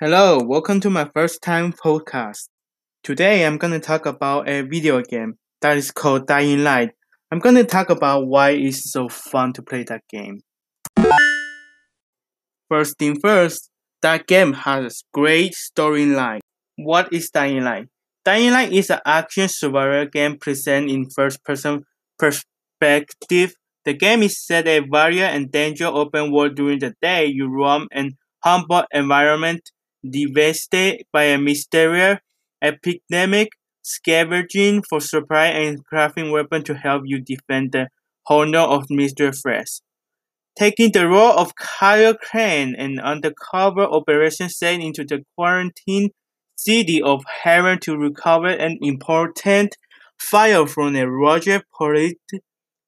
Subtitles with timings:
[0.00, 2.50] Hello, welcome to my first time podcast.
[3.02, 6.90] Today I'm going to talk about a video game that is called Dying Light.
[7.32, 10.38] I'm going to talk about why it's so fun to play that game.
[12.68, 13.70] First thing first,
[14.02, 16.42] that game has a great storyline.
[16.76, 17.88] What is Dying Light?
[18.24, 21.82] Dying Light is an action survival game presented in first person
[22.20, 23.52] perspective.
[23.84, 27.26] The game is set a varied and dangerous open world during the day.
[27.26, 28.12] You roam an
[28.44, 29.72] humble environment
[30.08, 32.18] devastated by a mysterious
[32.62, 33.50] epidemic,
[33.82, 37.88] scavenging for supply and crafting weapons to help you defend the
[38.28, 39.34] honor of Mr.
[39.40, 39.80] Fresh.
[40.58, 46.10] Taking the role of Kyle Crane, an undercover operation set into the quarantine
[46.56, 49.76] city of Harran to recover an important
[50.20, 52.14] file from a Roger police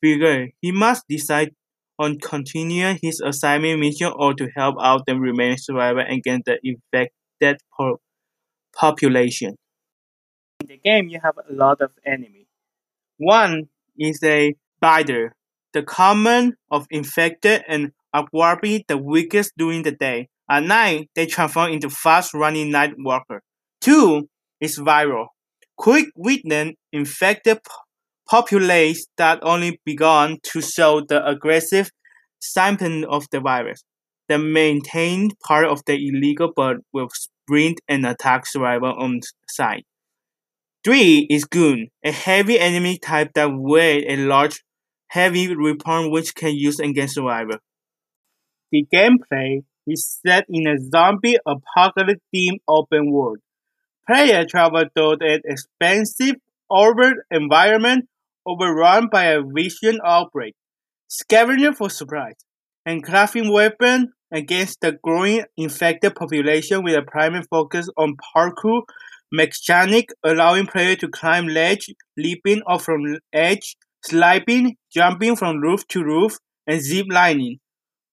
[0.00, 0.48] figure.
[0.60, 1.54] He must decide
[1.98, 7.60] on continuing his assignment mission or to help out the remaining survivors against the infected
[7.76, 8.00] po-
[8.74, 9.56] population.
[10.60, 12.46] In the game, you have a lot of enemies.
[13.18, 15.34] One is a biter,
[15.72, 20.28] the common of infected and arguably the weakest during the day.
[20.50, 23.42] At night, they transform into fast-running night walker.
[23.80, 24.28] Two
[24.60, 25.26] is viral,
[25.76, 27.58] quick-witted infected
[28.28, 31.90] populace that only begun to show the aggressive
[32.40, 33.84] symptoms of the virus.
[34.28, 39.86] The maintained part of the illegal bird will sprint and attack survivors on sight.
[40.84, 44.62] Three is Goon, a heavy enemy type that wields a large,
[45.08, 47.60] heavy weapon which can use against survivors.
[48.72, 53.38] The gameplay is set in a zombie apocalypse themed open world.
[54.08, 56.36] Players travel through an expansive
[56.72, 58.08] urban environment
[58.46, 60.54] overrun by a vision outbreak,
[61.08, 62.36] scavenging for supplies,
[62.84, 68.82] and crafting weapons against the growing infected population with a primary focus on parkour
[69.32, 76.02] mechanic, allowing players to climb ledge, leaping off from edge, sliding, jumping from roof to
[76.02, 77.58] roof, and zip lining.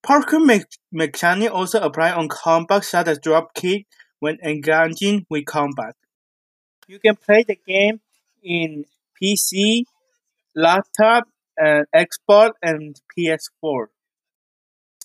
[0.05, 3.87] Parkour me- mechanic also apply on combat such as drop kick
[4.19, 5.95] when engaging with combat.
[6.87, 8.01] You can play the game
[8.43, 8.85] in
[9.21, 9.85] PC,
[10.55, 11.25] laptop,
[11.57, 13.89] and Xbox and PS4.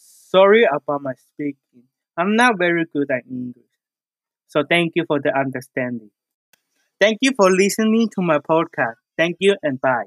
[0.00, 1.84] Sorry about my speaking.
[2.16, 3.64] I'm not very good at English.
[4.48, 6.10] So thank you for the understanding.
[7.00, 8.96] Thank you for listening to my podcast.
[9.16, 10.06] Thank you and bye.